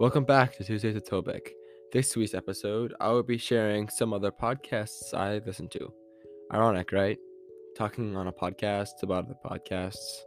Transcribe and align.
Welcome 0.00 0.24
back 0.24 0.56
to 0.56 0.64
Tuesdays 0.64 0.94
with 0.94 1.06
Tobeck. 1.06 1.50
This 1.92 2.16
week's 2.16 2.32
episode, 2.32 2.94
I 3.02 3.10
will 3.10 3.22
be 3.22 3.36
sharing 3.36 3.86
some 3.90 4.14
other 4.14 4.30
podcasts 4.30 5.12
I 5.12 5.42
listen 5.44 5.68
to. 5.68 5.92
Ironic, 6.54 6.90
right? 6.92 7.18
Talking 7.76 8.16
on 8.16 8.26
a 8.26 8.32
podcast 8.32 9.02
about 9.02 9.28
the 9.28 9.34
podcasts. 9.44 10.20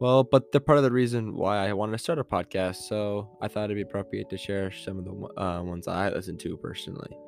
Well, 0.00 0.22
but 0.22 0.52
they're 0.52 0.60
part 0.60 0.78
of 0.78 0.84
the 0.84 0.92
reason 0.92 1.34
why 1.34 1.68
I 1.68 1.72
wanted 1.72 1.90
to 1.90 1.98
start 1.98 2.20
a 2.20 2.24
podcast, 2.24 2.76
so 2.88 3.36
I 3.42 3.48
thought 3.48 3.64
it'd 3.64 3.76
be 3.76 3.82
appropriate 3.82 4.30
to 4.30 4.38
share 4.38 4.70
some 4.70 5.00
of 5.00 5.04
the 5.04 5.42
uh, 5.42 5.60
ones 5.64 5.88
I 5.88 6.10
listen 6.10 6.38
to 6.38 6.56
personally. 6.56 7.18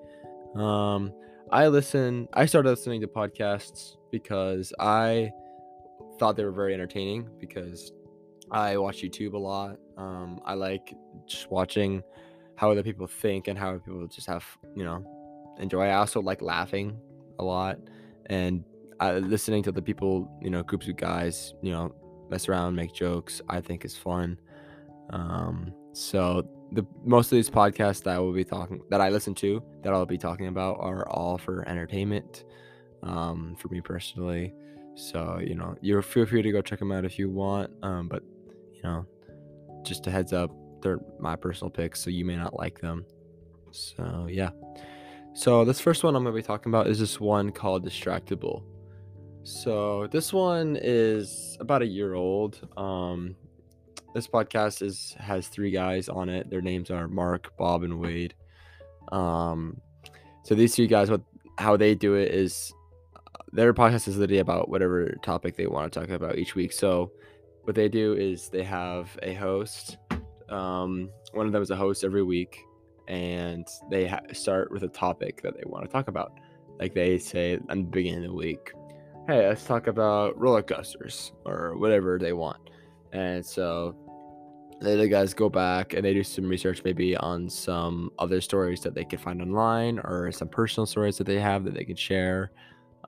Um, 0.55 1.13
I 1.51 1.67
listen. 1.67 2.29
I 2.33 2.47
started 2.47 2.71
listening 2.71 3.01
to 3.01 3.09
podcasts 3.09 3.97
because 4.13 4.73
I 4.79 5.33
thought 6.21 6.37
they 6.37 6.45
were 6.45 6.53
very 6.53 6.75
entertaining 6.75 7.29
because 7.41 7.91
I 8.53 8.77
watch 8.77 9.03
YouTube 9.03 9.33
a 9.33 9.39
lot. 9.39 9.79
Um, 9.97 10.41
I 10.45 10.55
like 10.55 10.95
just 11.27 11.51
watching 11.51 12.03
how 12.57 12.71
other 12.71 12.83
people 12.83 13.07
think 13.07 13.49
and 13.49 13.59
how 13.59 13.73
people 13.79 14.07
just 14.07 14.27
have, 14.27 14.45
you 14.75 14.85
know, 14.85 15.05
enjoy. 15.59 15.83
I 15.83 15.95
also 15.95 16.21
like 16.21 16.43
laughing 16.43 16.99
a 17.39 17.45
lot 17.45 17.79
and 18.27 18.65
uh, 19.01 19.15
listening 19.15 19.63
to 19.65 19.73
the 19.73 19.83
people, 19.83 20.31
you 20.41 20.51
know, 20.51 20.63
groups 20.63 20.89
of 20.89 20.97
guys, 20.97 21.55
you 21.63 21.71
know, 21.71 21.95
mess 22.31 22.49
around, 22.49 22.75
make 22.75 22.93
jokes. 22.93 23.41
I 23.49 23.61
think 23.61 23.85
is 23.85 23.97
fun. 23.97 24.39
Um, 25.11 25.73
so 25.93 26.49
the 26.73 26.85
most 27.05 27.27
of 27.27 27.37
these 27.37 27.51
podcasts 27.51 28.03
that 28.05 28.17
I 28.17 28.19
will 28.19 28.33
be 28.33 28.45
talking 28.45 28.81
that 28.91 29.01
I 29.01 29.11
listen 29.11 29.35
to 29.37 29.63
that 29.83 29.93
I'll 29.93 30.07
be 30.07 30.19
talking 30.19 30.49
about 30.49 30.79
are 30.81 31.09
all 31.09 31.39
for 31.39 31.67
entertainment. 31.69 32.45
Um, 33.03 33.55
for 33.59 33.69
me 33.69 33.81
personally. 33.81 34.53
So 34.95 35.39
you 35.41 35.55
know, 35.55 35.77
you 35.81 36.01
feel 36.03 36.27
free 36.27 36.43
to 36.43 36.51
go 36.51 36.63
check 36.63 36.79
them 36.79 36.91
out 36.91 37.05
if 37.05 37.19
you 37.19 37.31
want. 37.31 37.71
Um, 37.83 38.09
but 38.09 38.23
you 38.73 38.83
know, 38.83 39.07
just 39.85 40.07
a 40.07 40.11
heads 40.11 40.33
up, 40.33 40.51
they're 40.87 41.01
my 41.19 41.37
personal 41.37 41.71
picks, 41.71 42.01
so 42.01 42.11
you 42.11 42.25
may 42.25 42.37
not 42.37 42.57
like 42.57 42.81
them. 42.81 43.05
So 43.73 44.29
yeah. 44.31 44.51
So 45.35 45.65
this 45.65 45.81
first 45.81 46.05
one 46.05 46.15
I'm 46.15 46.23
gonna 46.23 46.35
be 46.35 46.43
talking 46.43 46.71
about 46.71 46.87
is 46.87 46.99
this 46.99 47.21
one 47.21 47.51
called 47.51 47.85
Distractible. 47.85 48.63
So 49.43 50.07
this 50.11 50.33
one 50.33 50.79
is 50.81 51.57
about 51.61 51.83
a 51.83 51.87
year 51.87 52.15
old. 52.15 52.69
Um, 52.77 53.37
this 54.15 54.27
podcast 54.29 54.83
is 54.83 55.15
has 55.19 55.49
three 55.49 55.71
guys 55.71 56.09
on 56.09 56.29
it. 56.29 56.49
Their 56.51 56.63
names 56.63 56.91
are 56.91 57.09
Mark, 57.09 57.57
Bob, 57.57 57.83
and 57.83 58.01
Wade. 58.01 58.35
Um, 59.13 59.81
so 60.45 60.55
these 60.55 60.75
three 60.75 60.87
guys, 60.87 61.11
what 61.11 61.23
how 61.59 61.77
they 61.77 61.95
do 61.95 62.15
it 62.15 62.33
is 62.33 62.73
their 63.53 63.73
podcast 63.75 64.09
is 64.09 64.19
literally 64.19 64.39
about 64.39 64.69
whatever 64.69 65.15
topic 65.23 65.57
they 65.57 65.67
want 65.67 65.93
to 65.93 66.01
talk 66.01 66.11
about 66.11 66.39
each 66.39 66.55
week. 66.55 66.73
So 66.73 67.11
what 67.65 67.75
they 67.75 67.89
do 67.89 68.15
is 68.15 68.49
they 68.49 68.63
have 68.63 69.19
a 69.23 69.35
host. 69.35 69.99
Um, 70.49 71.11
one 71.33 71.47
of 71.47 71.53
them 71.53 71.63
is 71.63 71.71
a 71.71 71.77
host 71.77 72.05
every 72.05 72.23
week, 72.23 72.61
and 73.09 73.67
they 73.91 74.07
ha- 74.07 74.21
start 74.33 74.71
with 74.71 74.83
a 74.83 74.89
topic 74.89 75.43
that 75.43 75.55
they 75.55 75.63
want 75.67 75.85
to 75.85 75.91
talk 75.91 76.09
about. 76.09 76.33
Like 76.79 76.95
they 76.95 77.19
say 77.19 77.55
at 77.55 77.67
the 77.69 77.77
beginning 77.77 78.25
of 78.25 78.31
the 78.31 78.37
week, 78.37 78.73
"Hey, 79.27 79.47
let's 79.47 79.65
talk 79.65 79.87
about 79.87 80.39
roller 80.39 80.63
coasters 80.63 81.33
or 81.45 81.77
whatever 81.77 82.19
they 82.19 82.33
want." 82.33 82.71
And 83.13 83.45
so 83.45 83.97
the 84.81 84.93
other 84.93 85.09
guys 85.09 85.33
go 85.33 85.49
back 85.49 85.95
and 85.95 86.05
they 86.05 86.13
do 86.13 86.23
some 86.23 86.47
research 86.47 86.83
maybe 86.85 87.17
on 87.17 87.49
some 87.49 88.11
other 88.19 88.41
stories 88.41 88.81
that 88.83 88.95
they 88.95 89.05
can 89.05 89.19
find 89.19 89.41
online 89.41 89.99
or 90.01 90.31
some 90.31 90.49
personal 90.49 90.87
stories 90.87 91.17
that 91.17 91.25
they 91.25 91.41
have 91.41 91.65
that 91.65 91.73
they 91.73 91.85
can 91.85 91.97
share 91.97 92.51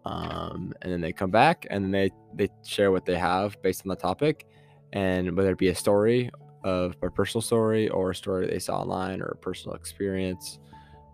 um, 0.04 0.72
and 0.80 0.90
then 0.90 1.00
they 1.00 1.12
come 1.12 1.30
back 1.30 1.66
and 1.70 1.92
they 1.92 2.10
they 2.34 2.48
share 2.64 2.90
what 2.90 3.04
they 3.04 3.16
have 3.16 3.60
based 3.62 3.82
on 3.84 3.88
the 3.88 3.96
topic 3.96 4.46
and 4.94 5.36
whether 5.36 5.50
it 5.50 5.58
be 5.58 5.68
a 5.68 5.74
story 5.74 6.30
of 6.64 6.96
a 7.02 7.10
personal 7.10 7.42
story 7.42 7.88
or 7.88 8.10
a 8.10 8.14
story 8.14 8.46
they 8.46 8.58
saw 8.58 8.80
online 8.80 9.20
or 9.20 9.26
a 9.26 9.36
personal 9.36 9.74
experience. 9.76 10.58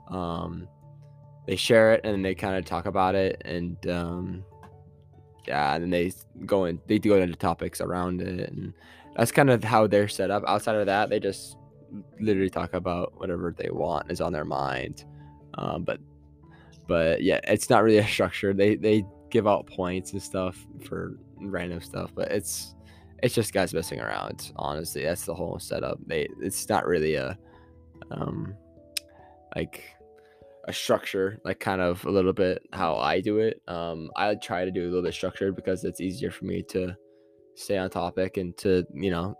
Um, 0.08 0.68
they 1.46 1.56
share 1.56 1.94
it 1.94 2.00
and 2.04 2.24
they 2.24 2.34
kind 2.34 2.56
of 2.56 2.64
talk 2.64 2.86
about 2.86 3.14
it 3.14 3.42
and 3.44 3.86
um, 3.88 4.44
yeah 5.46 5.74
and 5.74 5.84
then 5.84 5.90
they 5.90 6.12
go 6.46 6.64
in 6.64 6.80
they 6.86 6.98
go 6.98 7.16
into 7.20 7.36
topics 7.36 7.80
around 7.82 8.22
it 8.22 8.50
and 8.50 8.72
that's 9.14 9.30
kind 9.30 9.50
of 9.50 9.62
how 9.62 9.86
they're 9.86 10.08
set 10.08 10.30
up. 10.30 10.42
Outside 10.46 10.76
of 10.76 10.86
that 10.86 11.10
they 11.10 11.20
just 11.20 11.56
literally 12.20 12.50
talk 12.50 12.74
about 12.74 13.12
whatever 13.18 13.54
they 13.56 13.70
want 13.70 14.10
is 14.10 14.20
on 14.20 14.32
their 14.32 14.44
mind. 14.44 15.04
Um, 15.54 15.84
but 15.84 16.00
but 16.86 17.22
yeah, 17.22 17.40
it's 17.44 17.70
not 17.70 17.82
really 17.82 17.98
a 17.98 18.06
structure. 18.06 18.52
They 18.52 18.76
they 18.76 19.04
give 19.30 19.46
out 19.46 19.66
points 19.66 20.12
and 20.12 20.22
stuff 20.22 20.56
for 20.84 21.16
random 21.40 21.80
stuff, 21.80 22.10
but 22.14 22.30
it's 22.30 22.74
it's 23.24 23.34
just 23.34 23.54
guys 23.54 23.72
messing 23.72 24.00
around. 24.00 24.52
Honestly, 24.56 25.02
that's 25.02 25.24
the 25.24 25.34
whole 25.34 25.58
setup. 25.58 25.98
They 26.06 26.28
it's 26.42 26.68
not 26.68 26.86
really 26.86 27.14
a 27.14 27.38
um 28.10 28.54
like 29.56 29.82
a 30.68 30.72
structure, 30.72 31.40
like 31.42 31.58
kind 31.58 31.80
of 31.80 32.04
a 32.04 32.10
little 32.10 32.34
bit 32.34 32.62
how 32.74 32.96
I 32.96 33.22
do 33.22 33.38
it. 33.38 33.62
Um, 33.66 34.10
I 34.14 34.34
try 34.34 34.66
to 34.66 34.70
do 34.70 34.82
a 34.82 34.88
little 34.88 35.02
bit 35.02 35.14
structured 35.14 35.56
because 35.56 35.84
it's 35.84 36.02
easier 36.02 36.30
for 36.30 36.44
me 36.44 36.62
to 36.64 36.94
stay 37.54 37.78
on 37.78 37.88
topic 37.88 38.36
and 38.36 38.54
to 38.58 38.84
you 38.92 39.10
know 39.10 39.38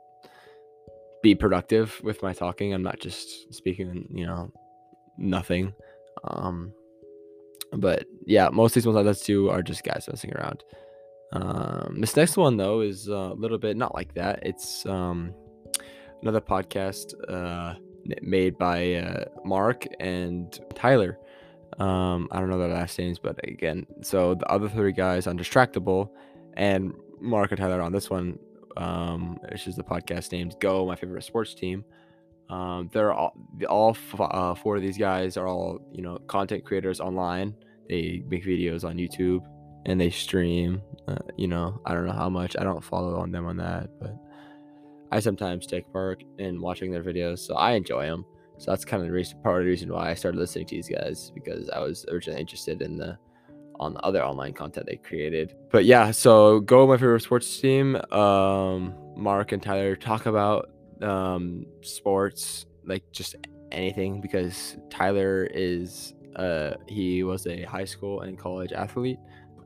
be 1.22 1.34
productive 1.34 2.00
with 2.02 2.22
my 2.22 2.32
talking. 2.32 2.72
I'm 2.72 2.82
not 2.82 3.00
just 3.00 3.52
speaking, 3.52 4.08
you 4.10 4.26
know, 4.26 4.50
nothing. 5.18 5.74
Um, 6.24 6.72
but 7.72 8.06
yeah, 8.24 8.48
most 8.48 8.70
of 8.70 8.74
these 8.76 8.86
ones 8.86 8.96
I 8.96 9.02
listen 9.02 9.26
to 9.26 9.50
are 9.50 9.62
just 9.62 9.84
guys 9.84 10.08
messing 10.08 10.32
around. 10.32 10.64
Um, 11.32 11.96
this 12.00 12.16
next 12.16 12.36
one 12.36 12.56
though 12.56 12.80
is 12.80 13.08
a 13.08 13.34
little 13.36 13.58
bit 13.58 13.76
not 13.76 13.94
like 13.94 14.14
that. 14.14 14.40
It's 14.42 14.86
um, 14.86 15.34
another 16.22 16.40
podcast 16.40 17.14
uh, 17.28 17.74
made 18.22 18.56
by 18.58 18.94
uh, 18.94 19.24
Mark 19.44 19.86
and 20.00 20.58
Tyler. 20.74 21.18
Um, 21.78 22.28
I 22.30 22.38
don't 22.38 22.50
know 22.50 22.58
their 22.58 22.68
last 22.68 22.98
names, 22.98 23.18
but 23.18 23.38
again, 23.46 23.86
so 24.00 24.34
the 24.34 24.46
other 24.46 24.68
three 24.68 24.92
guys 24.92 25.26
on 25.26 25.36
Distractible 25.36 26.10
and 26.56 26.92
Mark 27.20 27.50
and 27.50 27.58
Tyler 27.60 27.82
on 27.82 27.92
this 27.92 28.10
one, 28.10 28.38
um, 28.76 29.38
which 29.50 29.66
is 29.66 29.74
the 29.74 29.82
podcast 29.82 30.30
named 30.30 30.54
Go, 30.60 30.86
my 30.86 30.94
favorite 30.94 31.24
sports 31.24 31.54
team. 31.54 31.84
Um, 32.48 32.90
they're 32.92 33.12
all 33.12 33.34
all 33.68 33.90
f- 33.90 34.20
uh, 34.20 34.54
four 34.54 34.76
of 34.76 34.82
these 34.82 34.98
guys 34.98 35.36
are 35.36 35.48
all 35.48 35.80
you 35.90 36.02
know 36.02 36.18
content 36.26 36.64
creators 36.64 37.00
online. 37.00 37.54
They 37.88 38.22
make 38.28 38.44
videos 38.44 38.84
on 38.84 38.96
YouTube 38.96 39.44
and 39.86 40.00
they 40.00 40.10
stream. 40.10 40.82
Uh, 41.06 41.16
you 41.36 41.48
know, 41.48 41.80
I 41.84 41.94
don't 41.94 42.06
know 42.06 42.12
how 42.12 42.30
much. 42.30 42.56
I 42.58 42.64
don't 42.64 42.82
follow 42.82 43.18
on 43.18 43.30
them 43.30 43.46
on 43.46 43.56
that, 43.58 43.90
but 44.00 44.16
I 45.12 45.20
sometimes 45.20 45.66
take 45.66 45.92
part 45.92 46.24
in 46.38 46.60
watching 46.60 46.90
their 46.90 47.02
videos, 47.02 47.40
so 47.40 47.54
I 47.54 47.72
enjoy 47.72 48.06
them. 48.06 48.24
So 48.58 48.70
that's 48.70 48.84
kind 48.84 49.02
of 49.02 49.08
the 49.08 49.12
reason, 49.12 49.40
part 49.42 49.60
of 49.60 49.64
the 49.64 49.70
reason 49.70 49.92
why 49.92 50.10
I 50.10 50.14
started 50.14 50.38
listening 50.38 50.66
to 50.66 50.76
these 50.76 50.88
guys 50.88 51.30
because 51.34 51.68
I 51.70 51.80
was 51.80 52.06
originally 52.10 52.40
interested 52.40 52.82
in 52.82 52.96
the 52.96 53.18
on 53.80 53.94
the 53.94 54.00
other 54.00 54.24
online 54.24 54.52
content 54.52 54.86
they 54.86 54.96
created. 54.96 55.54
But 55.70 55.84
yeah, 55.84 56.12
so 56.12 56.60
go 56.60 56.86
my 56.86 56.96
favorite 56.96 57.22
sports 57.22 57.60
team. 57.60 57.96
Um, 58.12 58.94
Mark 59.16 59.52
and 59.52 59.62
Tyler 59.62 59.96
talk 59.96 60.26
about 60.26 60.70
um, 61.02 61.66
sports, 61.82 62.66
like 62.84 63.02
just 63.12 63.34
anything, 63.72 64.20
because 64.20 64.76
Tyler 64.90 65.48
is 65.52 66.14
uh, 66.36 66.74
he 66.88 67.24
was 67.24 67.46
a 67.46 67.62
high 67.64 67.84
school 67.84 68.20
and 68.22 68.38
college 68.38 68.72
athlete, 68.72 69.18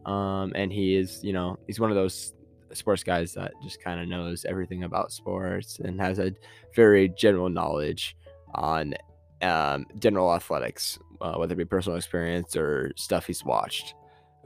um, 0.09 0.53
and 0.55 0.73
he 0.73 0.97
is 0.97 1.23
you 1.23 1.33
know 1.33 1.59
he's 1.67 1.79
one 1.79 1.91
of 1.91 1.97
those 1.97 2.33
sports 2.73 3.03
guys 3.03 3.35
that 3.35 3.53
just 3.63 3.83
kind 3.83 4.01
of 4.01 4.09
knows 4.09 4.45
everything 4.45 4.85
about 4.85 5.13
sports 5.13 5.79
and 5.81 6.01
has 6.01 6.19
a 6.19 6.33
very 6.75 7.09
general 7.11 7.49
knowledge 7.49 8.17
on 8.55 8.95
um, 9.43 9.87
general 9.99 10.35
athletics, 10.35 10.99
uh, 11.21 11.35
whether 11.35 11.53
it 11.53 11.57
be 11.57 11.65
personal 11.65 11.97
experience 11.97 12.57
or 12.57 12.93
stuff 12.97 13.27
he's 13.27 13.45
watched. 13.45 13.95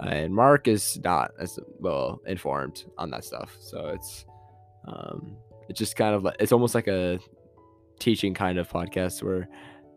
and 0.00 0.34
Mark 0.34 0.69
is 0.69 1.00
not 1.05 1.31
as 1.41 1.59
well 1.79 2.21
informed 2.27 2.84
on 2.99 3.11
that 3.11 3.25
stuff, 3.25 3.56
so 3.61 3.88
it's 3.88 4.26
um, 4.88 5.37
it's 5.69 5.79
just 5.79 5.94
kind 5.97 6.15
of 6.15 6.25
like 6.25 6.37
it's 6.41 6.53
almost 6.53 6.75
like 6.75 6.88
a 6.88 7.20
teaching 8.00 8.35
kind 8.35 8.58
of 8.58 8.69
podcast 8.69 9.23
where 9.23 9.49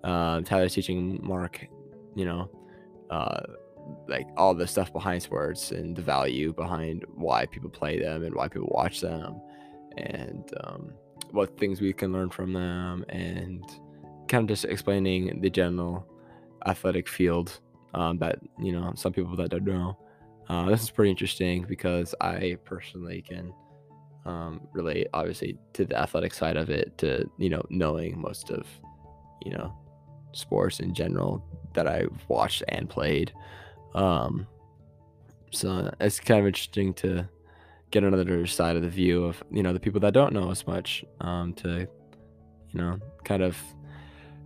uh, 0.04 0.42
Tyler's 0.42 0.76
teaching 0.76 1.20
Mark, 1.24 1.66
you 2.16 2.26
know, 2.26 2.50
uh, 3.10 3.42
like 4.08 4.28
all 4.38 4.54
the 4.54 4.68
stuff 4.68 4.92
behind 4.94 5.22
sports 5.22 5.72
and 5.72 5.96
the 5.96 6.02
value 6.02 6.54
behind 6.54 7.06
why 7.16 7.46
people 7.46 7.70
play 7.70 8.00
them 8.00 8.24
and 8.24 8.36
why 8.36 8.48
people 8.48 8.70
watch 8.72 9.02
them, 9.02 9.40
and 9.98 10.50
um, 10.64 10.94
what 11.32 11.58
things 11.58 11.82
we 11.82 11.94
can 11.94 12.14
learn 12.14 12.30
from 12.30 12.54
them, 12.54 13.06
and 13.10 13.64
kind 14.28 14.44
of 14.44 14.48
just 14.48 14.66
explaining 14.66 15.42
the 15.42 15.50
general 15.50 16.08
athletic 16.66 17.08
field 17.08 17.60
um, 17.94 18.18
that 18.18 18.40
you 18.60 18.72
know 18.72 18.94
some 18.96 19.14
people 19.14 19.36
that 19.36 19.50
don't 19.50 19.66
know. 19.66 19.98
Uh, 20.48 20.70
this 20.70 20.84
is 20.84 20.92
pretty 20.92 21.10
interesting 21.10 21.66
because 21.68 22.14
I 22.22 22.58
personally 22.66 23.24
can 23.28 23.52
um, 24.26 24.62
relate 24.74 25.08
obviously 25.14 25.58
to 25.74 25.86
the 25.86 25.98
athletic 26.00 26.34
side 26.34 26.58
of 26.58 26.70
it 26.70 26.98
to 27.00 27.30
you 27.38 27.50
know 27.50 27.64
knowing 27.70 28.20
most 28.20 28.52
of 28.52 28.66
you 29.44 29.52
know 29.52 29.74
sports 30.34 30.80
in 30.80 30.94
general 30.94 31.44
that 31.74 31.88
I've 31.88 32.24
watched 32.28 32.64
and 32.70 32.90
played. 32.90 33.32
Um, 33.96 34.46
so 35.52 35.92
it's 36.00 36.20
kind 36.20 36.42
of 36.42 36.46
interesting 36.46 36.94
to 36.96 37.28
get 37.92 38.04
another 38.04 38.46
side 38.46 38.76
of 38.76 38.82
the 38.82 38.90
view 38.90 39.24
of 39.24 39.42
you 39.52 39.64
know 39.64 39.72
the 39.74 39.80
people 39.80 40.02
that 40.02 40.14
don't 40.14 40.34
know 40.34 40.52
as 40.52 40.68
much 40.68 41.06
um, 41.22 41.54
to 41.54 41.88
you 42.72 42.82
know 42.82 43.00
kind 43.24 43.42
of 43.42 43.58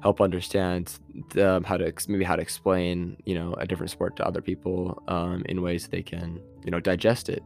help 0.02 0.22
understand 0.22 1.00
um, 1.42 1.64
how 1.64 1.76
to 1.76 1.92
maybe 2.08 2.24
how 2.24 2.36
to 2.36 2.42
explain 2.42 3.18
you 3.26 3.34
know 3.34 3.54
a 3.56 3.66
different 3.66 3.90
sport 3.90 4.16
to 4.16 4.26
other 4.26 4.42
people 4.42 5.02
um, 5.08 5.44
in 5.50 5.62
ways 5.62 5.88
they 5.88 6.04
can 6.04 6.40
you 6.64 6.72
know 6.72 6.80
digest 6.80 7.28
it. 7.28 7.44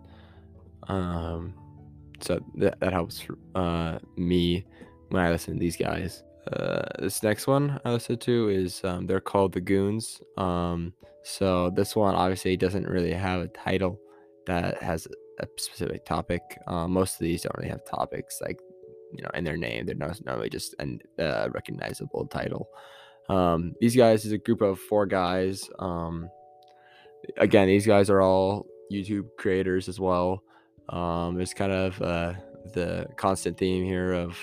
Um, 0.89 1.53
so 2.19 2.39
that, 2.55 2.79
that 2.79 2.91
helps 2.91 3.25
uh, 3.55 3.99
me 4.17 4.65
when 5.09 5.23
i 5.23 5.29
listen 5.29 5.53
to 5.53 5.59
these 5.59 5.77
guys 5.77 6.23
uh, 6.51 6.83
this 6.99 7.23
next 7.23 7.47
one 7.47 7.79
i 7.85 7.91
listen 7.91 8.17
to 8.17 8.49
is 8.49 8.83
um, 8.83 9.05
they're 9.05 9.21
called 9.21 9.53
the 9.53 9.61
goons 9.61 10.21
um, 10.37 10.93
so 11.23 11.69
this 11.69 11.95
one 11.95 12.15
obviously 12.15 12.57
doesn't 12.57 12.87
really 12.87 13.13
have 13.13 13.41
a 13.41 13.47
title 13.47 13.99
that 14.45 14.81
has 14.83 15.07
a 15.39 15.47
specific 15.57 16.05
topic 16.05 16.41
uh, 16.67 16.87
most 16.87 17.13
of 17.13 17.19
these 17.19 17.43
don't 17.43 17.55
really 17.57 17.69
have 17.69 17.85
topics 17.85 18.39
like 18.41 18.59
you 19.13 19.23
know 19.23 19.29
in 19.33 19.43
their 19.43 19.57
name. 19.57 19.85
They're 19.85 19.95
not, 19.95 20.19
really 20.25 20.49
just 20.49 20.75
a 20.79 21.23
uh, 21.23 21.49
recognizable 21.53 22.25
title. 22.27 22.67
Um, 23.29 23.73
these 23.79 23.95
guys 23.95 24.25
is 24.25 24.31
a 24.31 24.37
group 24.37 24.61
of 24.61 24.79
four 24.79 25.05
guys. 25.05 25.69
Um, 25.79 26.29
again, 27.37 27.67
these 27.67 27.87
guys 27.87 28.09
are 28.09 28.21
all 28.21 28.65
YouTube 28.91 29.27
creators 29.37 29.87
as 29.87 29.99
well. 29.99 30.43
Um, 30.89 31.39
it's 31.39 31.53
kind 31.53 31.71
of 31.71 32.01
uh, 32.01 32.33
the 32.73 33.07
constant 33.15 33.57
theme 33.57 33.85
here 33.85 34.11
of 34.11 34.37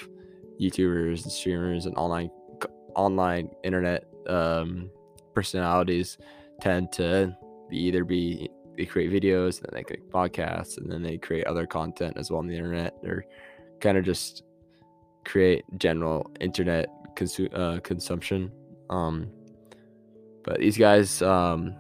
YouTubers 0.61 1.23
and 1.23 1.33
streamers 1.33 1.87
and 1.87 1.97
online 1.97 2.31
online 2.97 3.49
internet 3.65 4.05
um, 4.29 4.91
personalities 5.35 6.19
tend 6.61 6.93
to 6.93 7.35
be 7.71 7.79
either 7.79 8.05
be 8.05 8.51
they 8.77 8.87
create 8.87 9.11
videos 9.11 9.59
and 9.59 9.67
then 9.67 9.75
they 9.75 9.83
create 9.83 10.11
podcasts 10.11 10.79
and 10.79 10.91
then 10.91 11.03
they 11.03 11.19
create 11.19 11.47
other 11.47 11.67
content 11.67 12.17
as 12.17 12.31
well 12.31 12.39
on 12.39 12.47
the 12.47 12.57
internet. 12.57 12.95
They're 13.03 13.25
kind 13.81 13.99
of 13.99 14.05
just 14.05 14.43
create 15.25 15.65
general 15.77 16.31
internet 16.41 16.89
consu- 17.15 17.55
uh, 17.55 17.81
consumption. 17.81 18.51
Um, 18.89 19.31
but 20.45 20.59
these 20.59 20.79
guys, 20.79 21.21
um, 21.23 21.77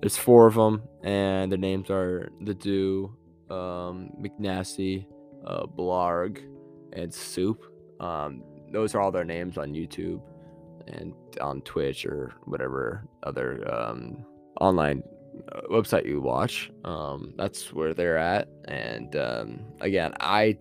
there's 0.00 0.16
four 0.16 0.46
of 0.46 0.54
them, 0.54 0.82
and 1.02 1.50
their 1.50 1.58
names 1.58 1.90
are 1.90 2.30
the 2.42 2.54
Do, 2.54 3.16
um, 3.50 4.10
McNasty, 4.20 5.06
uh, 5.46 5.66
Blarg, 5.66 6.40
and 6.92 7.12
Soup. 7.12 7.64
Um, 8.00 8.42
those 8.72 8.94
are 8.94 9.00
all 9.00 9.10
their 9.10 9.24
names 9.24 9.58
on 9.58 9.72
YouTube 9.72 10.20
and 10.88 11.14
on 11.40 11.62
Twitch 11.62 12.06
or 12.06 12.34
whatever 12.44 13.06
other 13.22 13.72
um, 13.72 14.24
online 14.60 15.02
uh, 15.52 15.62
website 15.70 16.06
you 16.06 16.20
watch. 16.20 16.70
Um, 16.84 17.34
that's 17.36 17.72
where 17.72 17.94
they're 17.94 18.18
at. 18.18 18.48
And 18.66 19.14
um, 19.16 19.60
again, 19.80 20.12
I 20.20 20.58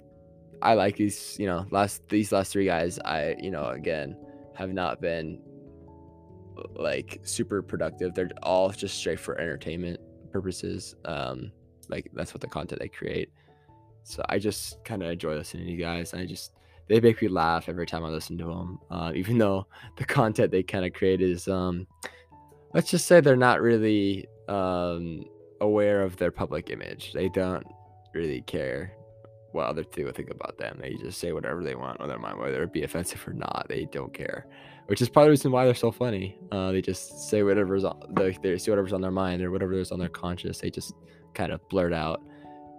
I 0.61 0.73
like 0.73 0.95
these, 0.95 1.35
you 1.39 1.47
know, 1.47 1.65
last 1.71 2.07
these 2.09 2.31
last 2.31 2.51
three 2.51 2.65
guys. 2.65 2.99
I, 2.99 3.35
you 3.39 3.51
know, 3.51 3.67
again, 3.69 4.17
have 4.55 4.71
not 4.71 5.01
been 5.01 5.41
like 6.75 7.19
super 7.23 7.61
productive. 7.61 8.13
They're 8.13 8.29
all 8.43 8.69
just 8.69 8.97
straight 8.97 9.19
for 9.19 9.39
entertainment 9.39 9.99
purposes. 10.31 10.95
Um, 11.05 11.51
like 11.89 12.09
that's 12.13 12.33
what 12.33 12.41
the 12.41 12.47
content 12.47 12.81
they 12.81 12.87
create. 12.87 13.29
So 14.03 14.23
I 14.29 14.39
just 14.39 14.83
kind 14.83 15.03
of 15.03 15.09
enjoy 15.09 15.35
listening 15.35 15.65
to 15.65 15.71
you 15.71 15.77
guys. 15.77 16.13
I 16.13 16.25
just 16.25 16.51
they 16.87 16.99
make 16.99 17.21
me 17.21 17.27
laugh 17.27 17.67
every 17.67 17.85
time 17.85 18.03
I 18.03 18.09
listen 18.09 18.37
to 18.37 18.45
them. 18.45 18.79
Uh, 18.89 19.11
even 19.15 19.37
though 19.37 19.67
the 19.97 20.05
content 20.05 20.51
they 20.51 20.63
kind 20.63 20.85
of 20.85 20.93
create 20.93 21.21
is, 21.21 21.47
um, 21.47 21.87
let's 22.73 22.89
just 22.89 23.07
say 23.07 23.21
they're 23.21 23.35
not 23.35 23.61
really 23.61 24.25
um, 24.47 25.23
aware 25.61 26.01
of 26.01 26.17
their 26.17 26.31
public 26.31 26.69
image. 26.69 27.13
They 27.13 27.29
don't 27.29 27.65
really 28.13 28.41
care 28.41 28.93
what 29.51 29.67
other 29.67 29.83
people 29.83 30.11
think 30.11 30.29
about 30.29 30.57
them. 30.57 30.77
They 30.81 30.95
just 30.95 31.19
say 31.19 31.31
whatever 31.31 31.63
they 31.63 31.75
want 31.75 32.01
on 32.01 32.09
their 32.09 32.19
mind, 32.19 32.37
whether 32.37 32.61
it 32.63 32.73
be 32.73 32.83
offensive 32.83 33.25
or 33.27 33.33
not. 33.33 33.67
They 33.69 33.85
don't 33.85 34.13
care, 34.13 34.47
which 34.87 35.01
is 35.01 35.09
probably 35.09 35.27
the 35.27 35.31
reason 35.31 35.51
why 35.51 35.65
they're 35.65 35.73
so 35.73 35.91
funny. 35.91 36.37
Uh, 36.51 36.71
they 36.71 36.81
just 36.81 37.29
say 37.29 37.41
whatever's 37.41 37.85
on, 37.85 38.01
they, 38.11 38.37
they 38.43 38.57
say 38.57 38.71
whatever's 38.71 38.93
on 38.93 39.01
their 39.01 39.11
mind 39.11 39.41
or 39.41 39.51
whatever 39.51 39.73
is 39.73 39.91
on 39.91 39.99
their 39.99 40.09
conscience. 40.09 40.59
They 40.59 40.69
just 40.69 40.93
kind 41.33 41.53
of 41.53 41.67
blurt 41.69 41.93
out, 41.93 42.21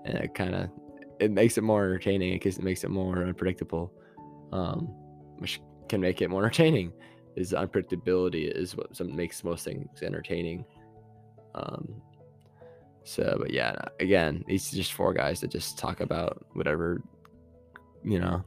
and 0.05 0.17
it 0.19 0.35
kind 0.35 0.55
of 0.55 0.71
it 1.19 1.31
makes 1.31 1.57
it 1.57 1.63
more 1.63 1.85
entertaining 1.85 2.35
because 2.35 2.59
it 2.59 2.65
makes 2.65 2.85
it 2.85 2.91
more 2.91 3.25
unpredictable, 3.25 3.93
um, 4.53 4.87
which 5.39 5.61
can 5.89 6.01
make 6.01 6.23
it 6.23 6.29
more 6.29 6.43
entertaining. 6.43 6.93
Is 7.37 7.53
unpredictability 7.53 8.51
is 8.51 8.75
what 8.77 8.99
makes 9.01 9.45
most 9.45 9.65
things 9.65 10.03
entertaining. 10.03 10.65
Um, 11.55 12.01
so, 13.05 13.37
but 13.39 13.53
yeah, 13.53 13.75
again, 14.01 14.43
these 14.49 14.71
just 14.71 14.95
four 14.95 15.13
guys 15.13 15.41
that 15.41 15.51
just 15.51 15.79
talk 15.79 16.01
about 16.01 16.45
whatever, 16.55 17.03
you 18.03 18.19
know, 18.19 18.43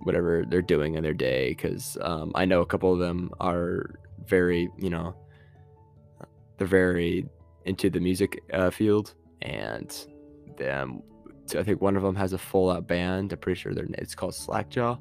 whatever 0.00 0.44
they're 0.48 0.62
doing 0.62 0.94
in 0.94 1.02
their 1.02 1.12
day. 1.12 1.48
Because 1.50 1.98
um, 2.00 2.30
I 2.36 2.44
know 2.44 2.60
a 2.60 2.66
couple 2.66 2.92
of 2.92 3.00
them 3.00 3.30
are 3.40 3.98
very, 4.26 4.70
you 4.78 4.90
know, 4.90 5.16
they're 6.56 6.66
very 6.68 7.26
into 7.64 7.90
the 7.90 8.00
music 8.00 8.42
uh, 8.52 8.70
field, 8.70 9.14
and 9.42 10.06
them. 10.56 11.02
I 11.54 11.62
think 11.62 11.80
one 11.80 11.96
of 11.96 12.02
them 12.02 12.14
has 12.16 12.32
a 12.32 12.38
full 12.38 12.70
out 12.70 12.86
band. 12.86 13.32
I'm 13.32 13.38
pretty 13.38 13.60
sure 13.60 13.74
their 13.74 13.86
it's 13.98 14.14
called 14.14 14.34
Slackjaw. 14.34 14.98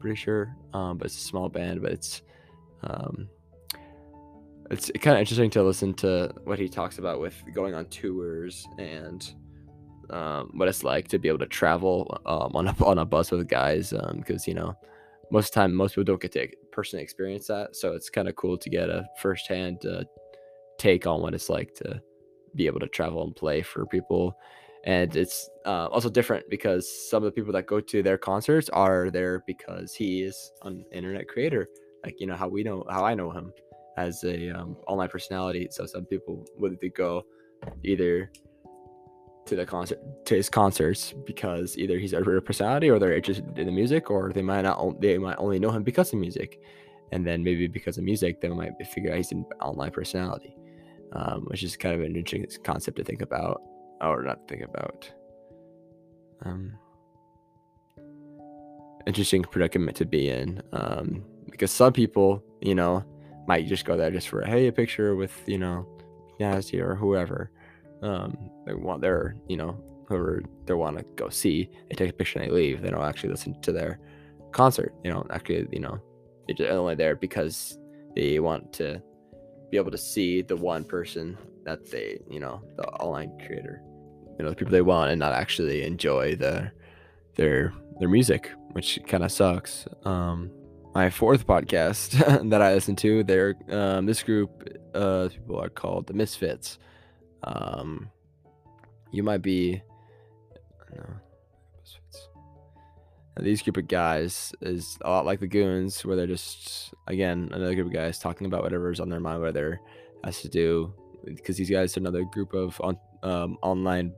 Pretty 0.00 0.16
sure, 0.16 0.54
um, 0.74 0.98
but 0.98 1.06
it's 1.06 1.16
a 1.16 1.20
small 1.20 1.48
band, 1.48 1.82
but 1.82 1.92
it's 1.92 2.22
um, 2.84 3.28
it's 4.70 4.90
kind 5.00 5.16
of 5.16 5.20
interesting 5.20 5.50
to 5.50 5.62
listen 5.62 5.94
to 5.94 6.32
what 6.44 6.58
he 6.58 6.68
talks 6.68 6.98
about 6.98 7.20
with 7.20 7.34
going 7.54 7.74
on 7.74 7.86
tours 7.86 8.66
and 8.78 9.34
um, 10.10 10.50
what 10.54 10.68
it's 10.68 10.84
like 10.84 11.08
to 11.08 11.18
be 11.18 11.28
able 11.28 11.38
to 11.38 11.46
travel 11.46 12.20
um, 12.26 12.52
on 12.54 12.68
a 12.68 12.84
on 12.84 12.98
a 12.98 13.04
bus 13.04 13.30
with 13.30 13.46
guys 13.48 13.90
because 14.16 14.42
um, 14.42 14.50
you 14.50 14.54
know 14.54 14.74
most 15.30 15.48
of 15.48 15.54
the 15.54 15.60
time 15.60 15.74
most 15.74 15.92
people 15.92 16.04
don't 16.04 16.20
get 16.20 16.32
to 16.32 16.48
personally 16.72 17.02
experience 17.02 17.46
that 17.46 17.76
so 17.76 17.92
it's 17.92 18.08
kind 18.08 18.28
of 18.28 18.36
cool 18.36 18.56
to 18.56 18.70
get 18.70 18.88
a 18.88 19.06
firsthand 19.20 19.84
uh, 19.86 20.04
take 20.78 21.06
on 21.06 21.20
what 21.20 21.34
it's 21.34 21.48
like 21.48 21.74
to 21.74 22.00
be 22.54 22.66
able 22.66 22.80
to 22.80 22.88
travel 22.88 23.24
and 23.24 23.36
play 23.36 23.60
for 23.62 23.84
people 23.86 24.38
and 24.88 25.14
it's 25.16 25.50
uh, 25.66 25.86
also 25.88 26.08
different 26.08 26.48
because 26.48 27.10
some 27.10 27.22
of 27.22 27.24
the 27.26 27.32
people 27.32 27.52
that 27.52 27.66
go 27.66 27.78
to 27.78 28.02
their 28.02 28.16
concerts 28.16 28.70
are 28.70 29.10
there 29.10 29.44
because 29.46 29.92
he 29.92 30.22
is 30.22 30.50
an 30.62 30.82
internet 30.92 31.28
creator. 31.28 31.68
Like 32.02 32.18
you 32.18 32.26
know 32.26 32.34
how 32.34 32.48
we 32.48 32.62
know 32.62 32.86
how 32.88 33.04
i 33.04 33.14
know 33.14 33.30
him 33.30 33.52
as 33.98 34.24
a 34.24 34.48
um, 34.48 34.78
online 34.86 35.10
personality. 35.10 35.68
So 35.70 35.84
some 35.84 36.06
people 36.06 36.46
would 36.56 36.78
go 36.94 37.22
either 37.84 38.32
to 39.44 39.56
the 39.56 39.66
concert 39.66 39.98
to 40.24 40.34
his 40.34 40.48
concerts 40.48 41.12
because 41.26 41.76
either 41.76 41.98
he's 41.98 42.14
a 42.14 42.22
real 42.22 42.40
personality 42.40 42.88
or 42.88 42.98
they're 42.98 43.14
interested 43.14 43.58
in 43.58 43.66
the 43.66 43.72
music, 43.72 44.10
or 44.10 44.32
they 44.32 44.40
might 44.40 44.62
not 44.62 45.02
they 45.02 45.18
might 45.18 45.36
only 45.36 45.58
know 45.58 45.70
him 45.70 45.82
because 45.82 46.14
of 46.14 46.18
music, 46.18 46.62
and 47.12 47.26
then 47.26 47.44
maybe 47.44 47.66
because 47.66 47.98
of 47.98 48.04
music 48.04 48.40
they 48.40 48.48
might 48.48 48.72
figure 48.94 49.10
out 49.10 49.18
he's 49.18 49.32
an 49.32 49.44
online 49.60 49.90
personality, 49.90 50.56
um, 51.12 51.42
which 51.48 51.62
is 51.62 51.76
kind 51.76 51.94
of 51.94 52.00
an 52.00 52.16
interesting 52.16 52.46
concept 52.64 52.96
to 52.96 53.04
think 53.04 53.20
about 53.20 53.60
or 54.00 54.22
not 54.22 54.46
think 54.48 54.62
about. 54.62 55.10
Um, 56.44 56.74
interesting 59.06 59.42
predicament 59.42 59.96
to 59.96 60.04
be 60.04 60.28
in 60.28 60.62
um, 60.72 61.24
because 61.50 61.70
some 61.70 61.92
people, 61.92 62.42
you 62.60 62.74
know, 62.74 63.04
might 63.48 63.66
just 63.66 63.86
go 63.86 63.96
there 63.96 64.10
just 64.10 64.28
for 64.28 64.44
hey 64.44 64.66
a 64.66 64.72
picture 64.72 65.16
with 65.16 65.32
you 65.46 65.58
know 65.58 65.88
Nasty 66.38 66.80
or 66.80 66.94
whoever 66.94 67.50
um 68.02 68.50
they 68.64 68.74
want 68.74 69.00
their 69.00 69.34
you 69.48 69.56
know 69.56 69.82
whoever 70.06 70.42
they 70.66 70.74
want 70.74 70.98
to 70.98 71.04
go 71.16 71.28
see 71.30 71.68
they 71.88 71.96
take 71.96 72.10
a 72.10 72.12
picture 72.12 72.38
and 72.38 72.48
they 72.48 72.54
leave 72.54 72.82
they 72.82 72.90
don't 72.90 73.02
actually 73.02 73.30
listen 73.30 73.60
to 73.62 73.72
their 73.72 73.98
concert 74.52 74.94
you 75.02 75.10
know 75.10 75.26
actually 75.30 75.66
you 75.72 75.80
know 75.80 75.98
they're 76.56 76.72
only 76.72 76.94
there 76.94 77.16
because 77.16 77.78
they 78.14 78.38
want 78.38 78.72
to 78.72 79.02
be 79.70 79.76
able 79.76 79.90
to 79.90 79.98
see 79.98 80.42
the 80.42 80.56
one 80.56 80.84
person 80.84 81.36
that 81.64 81.90
they 81.90 82.20
you 82.30 82.38
know 82.38 82.62
the 82.76 82.86
online 83.00 83.36
creator 83.44 83.82
you 84.38 84.44
know 84.44 84.50
the 84.50 84.56
people 84.56 84.72
they 84.72 84.82
want 84.82 85.10
and 85.10 85.18
not 85.18 85.32
actually 85.32 85.82
enjoy 85.82 86.34
the 86.36 86.70
their 87.34 87.72
their 87.98 88.08
music 88.08 88.50
which 88.72 88.98
kind 89.06 89.24
of 89.24 89.32
sucks 89.32 89.86
um 90.04 90.50
my 90.94 91.10
fourth 91.10 91.46
podcast 91.46 92.10
that 92.50 92.60
I 92.62 92.74
listen 92.74 92.96
to. 92.96 93.22
They're 93.22 93.54
um, 93.68 94.06
this 94.06 94.22
group 94.22 94.68
uh, 94.94 95.28
people 95.28 95.60
are 95.60 95.68
called 95.68 96.06
the 96.08 96.14
Misfits. 96.14 96.78
Um, 97.44 98.10
you 99.12 99.22
might 99.22 99.42
be, 99.42 99.80
no, 100.94 101.04
these 103.40 103.62
group 103.62 103.76
of 103.76 103.86
guys 103.86 104.52
is 104.60 104.98
a 105.02 105.10
lot 105.10 105.24
like 105.24 105.38
the 105.38 105.46
Goons, 105.46 106.04
where 106.04 106.16
they're 106.16 106.26
just 106.26 106.92
again 107.06 107.48
another 107.52 107.76
group 107.76 107.88
of 107.88 107.92
guys 107.92 108.18
talking 108.18 108.46
about 108.46 108.62
whatever's 108.64 108.98
on 108.98 109.08
their 109.08 109.20
mind, 109.20 109.40
whether 109.40 109.80
has 110.24 110.40
to 110.40 110.48
do 110.48 110.92
because 111.24 111.56
these 111.56 111.70
guys 111.70 111.96
are 111.96 112.00
another 112.00 112.24
group 112.24 112.54
of 112.54 112.80
on, 112.80 112.98
um, 113.22 113.56
online 113.62 114.12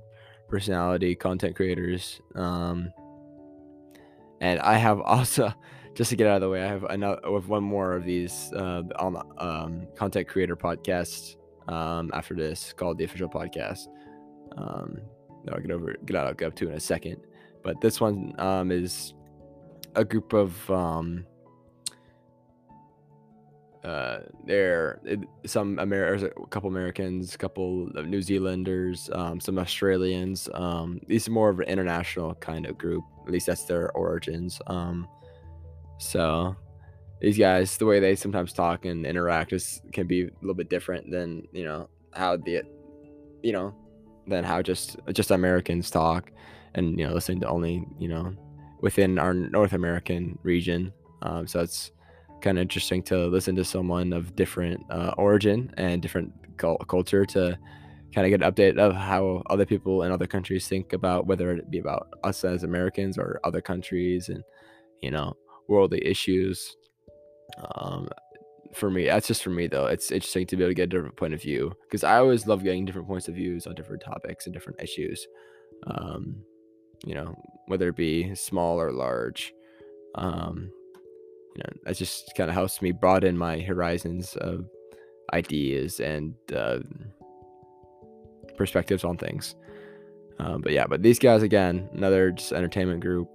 personality 0.50 1.14
content 1.14 1.56
creators. 1.56 2.20
Um, 2.34 2.92
and 4.40 4.60
I 4.60 4.76
have 4.76 5.00
also 5.04 5.52
just 5.94 6.10
to 6.10 6.16
get 6.16 6.26
out 6.26 6.36
of 6.36 6.40
the 6.42 6.48
way, 6.48 6.62
I 6.62 6.68
have 6.68 6.84
another 6.84 7.30
with 7.30 7.48
one 7.48 7.62
more 7.62 7.94
of 7.94 8.04
these 8.04 8.52
uh, 8.54 8.82
on 8.98 9.16
um, 9.38 9.86
content 9.96 10.28
creator 10.28 10.56
podcast 10.56 11.36
um, 11.68 12.10
after 12.14 12.34
this 12.34 12.72
called 12.72 12.98
the 12.98 13.04
official 13.04 13.28
podcast. 13.28 13.88
Um, 14.56 14.98
that 15.44 15.54
I'll 15.54 15.60
get 15.60 15.70
over 15.70 15.96
get 16.04 16.16
out 16.16 16.36
get 16.36 16.48
up 16.48 16.56
to 16.56 16.68
in 16.68 16.74
a 16.74 16.80
second, 16.80 17.18
but 17.62 17.80
this 17.80 18.00
one 18.00 18.34
um, 18.38 18.70
is 18.70 19.14
a 19.96 20.04
group 20.04 20.32
of 20.32 20.70
um, 20.70 21.26
uh, 23.84 24.18
there 24.44 25.00
some 25.46 25.78
Amer- 25.78 26.14
a 26.14 26.46
couple 26.48 26.68
Americans, 26.68 27.34
a 27.34 27.38
couple 27.38 27.88
of 27.96 28.06
New 28.06 28.20
Zealanders, 28.20 29.08
um, 29.12 29.40
some 29.40 29.58
Australians. 29.58 30.48
Um, 30.52 31.00
these 31.06 31.26
are 31.28 31.30
more 31.30 31.48
of 31.48 31.60
an 31.60 31.66
international 31.66 32.34
kind 32.34 32.66
of 32.66 32.76
group. 32.76 33.04
At 33.26 33.32
least 33.32 33.46
that's 33.46 33.64
their 33.64 33.90
origins. 33.92 34.60
Um, 34.66 35.08
so 35.98 36.56
these 37.20 37.38
guys, 37.38 37.78
the 37.78 37.86
way 37.86 38.00
they 38.00 38.16
sometimes 38.16 38.52
talk 38.52 38.84
and 38.84 39.06
interact 39.06 39.52
is 39.52 39.80
can 39.92 40.06
be 40.06 40.24
a 40.24 40.30
little 40.42 40.54
bit 40.54 40.68
different 40.68 41.10
than 41.10 41.46
you 41.52 41.64
know 41.64 41.88
how 42.12 42.36
the 42.36 42.62
you 43.42 43.52
know 43.52 43.74
than 44.26 44.44
how 44.44 44.60
just 44.60 44.96
just 45.12 45.30
Americans 45.30 45.90
talk, 45.90 46.30
and 46.74 46.98
you 46.98 47.06
know 47.06 47.14
listening 47.14 47.40
to 47.40 47.48
only 47.48 47.86
you 47.98 48.08
know 48.08 48.34
within 48.82 49.18
our 49.18 49.32
North 49.32 49.72
American 49.72 50.38
region. 50.42 50.92
Um, 51.22 51.46
so 51.46 51.60
it's 51.60 51.92
kind 52.40 52.58
of 52.58 52.62
interesting 52.62 53.02
to 53.04 53.26
listen 53.26 53.54
to 53.56 53.64
someone 53.64 54.12
of 54.12 54.36
different 54.36 54.84
uh, 54.90 55.14
origin 55.16 55.72
and 55.76 56.02
different 56.02 56.32
culture 56.88 57.24
to 57.24 57.58
kind 58.14 58.26
of 58.26 58.30
get 58.30 58.42
an 58.42 58.52
update 58.52 58.78
of 58.78 58.94
how 58.94 59.42
other 59.48 59.64
people 59.64 60.02
in 60.02 60.12
other 60.12 60.26
countries 60.26 60.66
think 60.66 60.92
about 60.92 61.26
whether 61.26 61.52
it 61.52 61.70
be 61.70 61.78
about 61.78 62.08
us 62.24 62.44
as 62.44 62.64
Americans 62.64 63.16
or 63.16 63.40
other 63.44 63.60
countries 63.60 64.28
and 64.28 64.42
you 65.02 65.10
know 65.10 65.34
worldly 65.68 66.04
issues. 66.04 66.76
Um, 67.76 68.08
for 68.74 68.90
me, 68.90 69.06
that's 69.06 69.26
just 69.26 69.42
for 69.42 69.50
me 69.50 69.66
though. 69.66 69.86
It's 69.86 70.10
interesting 70.10 70.46
to 70.48 70.56
be 70.56 70.62
able 70.64 70.70
to 70.70 70.74
get 70.74 70.84
a 70.84 70.86
different 70.86 71.16
point 71.16 71.34
of 71.34 71.42
view 71.42 71.72
because 71.82 72.04
I 72.04 72.18
always 72.18 72.46
love 72.46 72.62
getting 72.62 72.84
different 72.84 73.08
points 73.08 73.28
of 73.28 73.34
views 73.34 73.66
on 73.66 73.74
different 73.74 74.02
topics 74.02 74.46
and 74.46 74.54
different 74.54 74.80
issues. 74.80 75.26
Um, 75.86 76.36
you 77.04 77.14
know, 77.14 77.34
whether 77.66 77.88
it 77.88 77.96
be 77.96 78.34
small 78.34 78.80
or 78.80 78.92
large. 78.92 79.52
Um, 80.16 80.70
you 81.56 81.62
know, 81.62 81.70
that 81.84 81.96
just 81.96 82.34
kind 82.36 82.48
of 82.48 82.54
helps 82.54 82.80
me 82.80 82.92
broaden 82.92 83.36
my 83.36 83.60
horizons 83.60 84.36
of 84.36 84.64
ideas 85.32 86.00
and 86.00 86.34
uh, 86.54 86.78
perspectives 88.56 89.04
on 89.04 89.16
things. 89.16 89.54
Um, 90.38 90.60
but 90.60 90.72
yeah, 90.72 90.86
but 90.86 91.02
these 91.02 91.18
guys 91.18 91.42
again, 91.42 91.88
another 91.92 92.32
just 92.32 92.52
entertainment 92.52 93.00
group. 93.00 93.28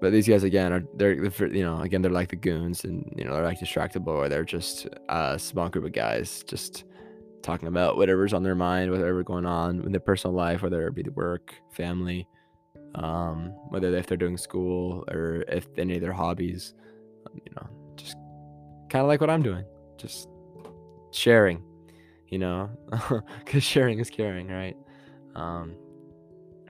But 0.00 0.10
these 0.10 0.26
guys 0.26 0.42
again 0.42 0.72
are 0.72 0.82
they're 0.96 1.14
you 1.14 1.62
know 1.62 1.80
again 1.80 2.02
they're 2.02 2.10
like 2.10 2.28
the 2.28 2.36
goons 2.36 2.84
and 2.84 3.12
you 3.16 3.24
know 3.24 3.34
they're 3.34 3.44
like 3.44 3.60
distractible 3.60 4.08
or 4.08 4.28
they're 4.28 4.44
just 4.44 4.88
a 5.08 5.38
small 5.38 5.68
group 5.68 5.84
of 5.84 5.92
guys 5.92 6.42
just 6.44 6.84
talking 7.42 7.68
about 7.68 7.96
whatever's 7.96 8.32
on 8.32 8.42
their 8.42 8.54
mind, 8.54 8.90
whatever 8.90 9.22
going 9.22 9.46
on 9.46 9.80
in 9.82 9.92
their 9.92 10.00
personal 10.00 10.34
life, 10.34 10.62
whether 10.62 10.86
it 10.86 10.94
be 10.94 11.02
the 11.02 11.12
work, 11.12 11.54
family, 11.72 12.26
um, 12.96 13.48
whether 13.68 13.94
if 13.94 14.06
they're 14.06 14.16
doing 14.16 14.36
school 14.36 15.04
or 15.08 15.44
if 15.48 15.66
any 15.78 15.94
of 15.94 16.00
their 16.00 16.12
hobbies 16.12 16.74
you 17.34 17.52
know, 17.56 17.68
just 17.96 18.16
kind 18.90 19.02
of 19.02 19.08
like 19.08 19.20
what 19.20 19.30
I'm 19.30 19.42
doing, 19.42 19.64
just 19.96 20.28
sharing, 21.12 21.62
you 22.28 22.38
know, 22.38 22.70
because 23.44 23.62
sharing 23.62 23.98
is 23.98 24.10
caring, 24.10 24.48
right? 24.48 24.76
Um, 25.34 25.76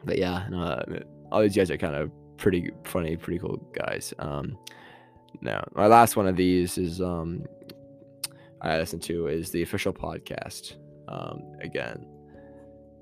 but 0.05 0.19
yeah, 0.19 0.47
no, 0.51 0.63
uh, 0.63 0.85
all 1.31 1.43
these 1.43 1.57
guys 1.57 1.71
are 1.71 1.77
kind 1.77 1.95
of 1.95 2.11
pretty 2.37 2.71
funny, 2.85 3.17
pretty 3.17 3.39
cool 3.39 3.57
guys. 3.73 4.13
Um, 4.19 4.59
now, 5.41 5.65
my 5.75 5.87
last 5.87 6.17
one 6.17 6.27
of 6.27 6.37
these 6.37 6.79
is 6.79 7.01
um, 7.01 7.45
I 8.61 8.77
listen 8.79 9.01
to 9.01 9.29
is 9.29 9.51
the 9.51 9.63
official 9.63 9.93
podcast. 9.93 10.75
Um, 11.09 11.43
again, 11.61 12.07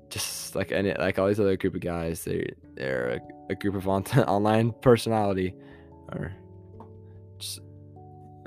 just 0.09 0.55
like 0.55 0.71
any 0.71 0.93
like 0.93 1.19
all 1.19 1.27
these 1.27 1.39
other 1.39 1.57
group 1.57 1.75
of 1.75 1.81
guys, 1.81 2.23
they 2.23 2.53
they're 2.75 3.19
a, 3.49 3.51
a 3.53 3.55
group 3.55 3.75
of 3.75 3.87
on- 3.87 4.03
online 4.27 4.73
personality 4.81 5.53
or 6.11 6.33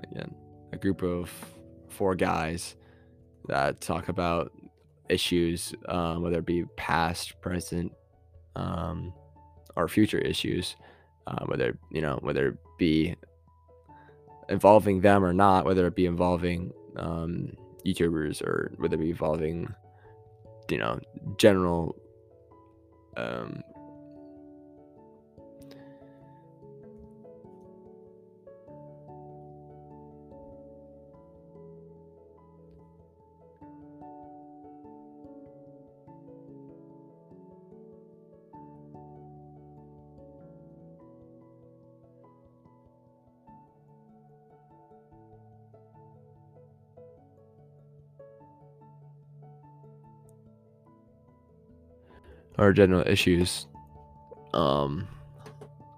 again 0.02 0.34
a 0.72 0.76
group 0.76 1.02
of 1.02 1.30
four 1.88 2.14
guys 2.14 2.76
that 3.48 3.80
talk 3.80 4.08
about 4.08 4.52
issues, 5.08 5.74
um, 5.88 6.22
whether 6.22 6.38
it 6.38 6.46
be 6.46 6.64
past, 6.76 7.40
present, 7.40 7.92
um, 8.56 9.12
or 9.76 9.88
future 9.88 10.18
issues, 10.18 10.76
uh, 11.26 11.44
whether 11.46 11.78
you 11.90 12.02
know 12.02 12.18
whether 12.22 12.48
it 12.48 12.58
be 12.78 13.14
involving 14.48 15.00
them 15.00 15.24
or 15.24 15.32
not, 15.32 15.64
whether 15.64 15.86
it 15.86 15.94
be 15.94 16.06
involving 16.06 16.72
um, 16.96 17.52
YouTubers 17.86 18.42
or 18.42 18.72
whether 18.76 18.96
it 18.96 19.00
be 19.00 19.10
involving 19.10 19.72
you 20.70 20.78
know 20.78 20.98
general 21.38 21.96
um, 23.16 23.62
or 52.58 52.72
general 52.72 53.02
issues 53.06 53.66
um 54.52 55.08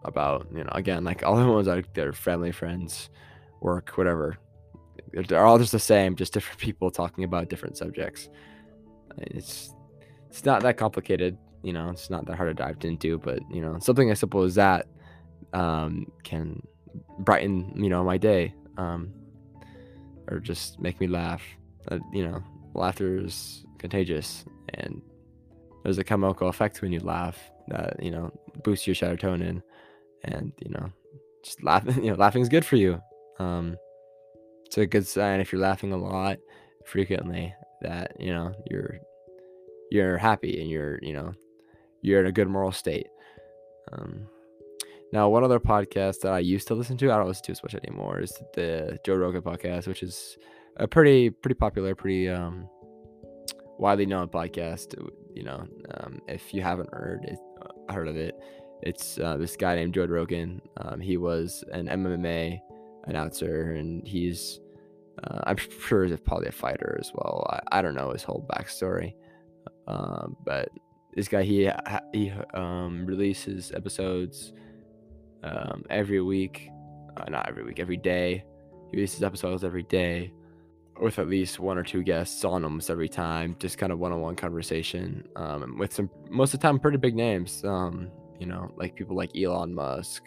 about 0.05 0.47
you 0.55 0.65
know 0.65 0.71
again 0.73 1.05
like 1.05 1.23
all 1.25 1.37
the 1.37 1.47
ones 1.47 1.67
like 1.67 1.93
their 1.95 2.13
family 2.13 2.53
friends 2.53 3.11
work 3.61 3.91
whatever. 3.97 4.39
They're 5.13 5.45
all 5.45 5.59
just 5.59 5.73
the 5.73 5.79
same 5.79 6.17
just 6.17 6.33
different 6.33 6.61
people 6.61 6.91
talking 6.91 7.25
about 7.25 7.49
different 7.49 7.77
subjects. 7.77 8.29
It's 9.19 9.75
it's 10.29 10.45
not 10.45 10.63
that 10.63 10.77
complicated 10.77 11.37
you 11.63 11.73
know 11.73 11.91
it's 11.91 12.11
not 12.11 12.27
that 12.27 12.37
hard 12.37 12.57
to 12.57 12.63
dive 12.63 12.77
into 12.83 13.19
but 13.19 13.41
you 13.51 13.61
know 13.61 13.79
something 13.81 14.11
as 14.11 14.21
simple 14.21 14.43
as 14.43 14.55
that 14.55 14.87
um, 15.53 16.11
can 16.23 16.63
brighten 17.21 17.73
you 17.83 17.89
know 17.89 18.05
my 18.05 18.19
day 18.19 18.55
um, 18.77 19.13
or 20.29 20.39
just 20.39 20.81
make 20.81 21.01
me 21.01 21.07
laugh. 21.07 21.43
Uh, 21.89 21.99
you 22.13 22.27
know 22.27 22.43
laughter 22.75 23.19
is 23.25 23.65
contagious 23.79 24.45
and 24.75 25.01
there's 25.87 25.99
a 25.99 26.05
chemical 26.05 26.49
effect 26.49 26.83
when 26.83 26.91
you 26.91 26.99
laugh 26.99 27.39
that 27.69 28.03
you 28.03 28.11
know 28.11 28.33
boosts 28.65 28.89
your 28.89 28.97
serotonin, 28.97 29.63
and 30.25 30.53
you 30.59 30.71
know 30.71 30.91
just 31.45 31.63
laughing. 31.63 31.95
You 32.03 32.11
know, 32.11 32.17
laughing 32.17 32.43
is 32.43 32.49
good 32.49 32.65
for 32.65 32.75
you. 32.75 33.01
Um, 33.39 33.77
it's 34.65 34.77
a 34.79 34.87
good 34.87 35.07
sign 35.07 35.39
if 35.39 35.53
you're 35.53 35.61
laughing 35.61 35.93
a 35.93 35.97
lot, 35.97 36.39
frequently, 36.85 37.55
that 37.83 38.17
you 38.19 38.33
know 38.33 38.53
you're 38.69 38.99
you're 39.93 40.19
happy 40.19 40.61
and 40.61 40.69
you're 40.69 40.99
you 41.03 41.13
know 41.13 41.33
you're 42.03 42.19
in 42.19 42.27
a 42.27 42.33
good 42.33 42.49
moral 42.49 42.73
state. 42.73 43.07
Um, 43.93 44.27
now, 45.13 45.29
one 45.29 45.45
other 45.45 45.61
podcast 45.61 46.19
that 46.23 46.33
I 46.33 46.41
used 46.41 46.67
to 46.67 46.75
listen 46.75 46.97
to, 46.97 47.13
I 47.13 47.17
don't 47.17 47.29
listen 47.29 47.45
to 47.45 47.53
as 47.53 47.63
much 47.63 47.77
anymore, 47.77 48.21
is 48.21 48.33
the 48.55 48.99
Joe 49.07 49.15
Rogan 49.15 49.43
podcast, 49.43 49.87
which 49.87 50.03
is 50.03 50.37
a 50.79 50.89
pretty 50.89 51.31
pretty 51.31 51.55
popular, 51.55 51.95
pretty 51.95 52.29
um, 52.29 52.69
widely 53.79 54.07
known 54.07 54.27
podcast 54.27 54.97
you 55.37 55.45
know, 55.45 55.67
um, 55.99 56.21
if 56.27 56.55
you 56.55 56.63
haven't 56.63 56.93
heard 56.93 57.25
it, 57.25 57.39
uh, 57.61 57.93
heard 57.93 58.09
of 58.09 58.17
it, 58.17 58.35
it's 58.83 59.19
uh, 59.19 59.37
this 59.37 59.55
guy 59.55 59.77
named 59.77 59.95
Joe 59.95 60.07
Rogan. 60.07 60.63
Um, 60.79 60.99
he 60.99 61.19
was 61.19 61.63
an 61.73 61.89
MMA 61.89 62.59
announcer, 63.05 63.73
and 63.73 64.07
he's 64.07 64.61
uh, 65.23 65.41
I'm 65.45 65.57
sure 65.87 66.05
he's 66.05 66.19
probably 66.21 66.49
a 66.49 66.53
fighter 66.53 66.97
as 66.99 67.13
well. 67.15 67.47
I, 67.51 67.79
I 67.79 67.83
don't 67.83 67.95
know 67.95 68.13
his 68.13 68.23
whole 68.23 68.49
backstory, 68.51 69.15
um, 69.87 70.37
but 70.45 70.71
this 71.15 71.29
guy 71.29 71.43
he 71.43 71.71
he 72.15 72.33
um, 72.55 73.05
releases 73.05 73.73
episodes 73.73 74.55
um, 75.45 75.85
every 75.91 76.23
week, 76.23 76.71
uh, 77.19 77.29
not 77.29 77.47
every 77.49 77.63
week, 77.63 77.79
every 77.79 77.99
day. 77.99 78.43
He 78.91 78.97
releases 78.97 79.23
episodes 79.23 79.65
every 79.65 79.83
day 79.83 80.33
with 81.01 81.19
at 81.19 81.29
least 81.29 81.59
one 81.59 81.79
or 81.79 81.83
two 81.83 82.03
guests 82.03 82.45
on 82.45 82.65
almost 82.65 82.91
every 82.91 83.09
time, 83.09 83.57
just 83.59 83.79
kind 83.79 83.93
of 83.93 83.99
one-on-one 83.99 84.37
conversation 84.37 85.27
um, 85.37 85.77
with 85.79 85.93
some 85.93 86.11
most 86.31 86.55
of 86.55 86.61
the 86.61 86.67
time 86.67 86.79
pretty 86.79 86.99
big 86.99 87.15
names. 87.15 87.65
Um, 87.65 88.11
you 88.39 88.47
know, 88.47 88.73
like 88.77 88.95
people 88.95 89.17
like 89.17 89.37
Elon 89.37 89.75
Musk 89.75 90.25